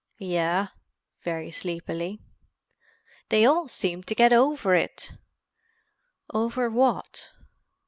"'Yeah,' 0.17 0.69
very 1.21 1.51
sleepily. 1.51 2.19
"'They 3.29 3.45
all 3.45 3.67
seem 3.67 4.01
to 4.05 4.15
get 4.15 4.33
over 4.33 4.73
it!' 4.73 5.11
"'Over 6.33 6.71
what?' 6.71 7.29